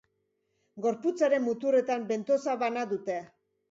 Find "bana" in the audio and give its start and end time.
2.67-2.91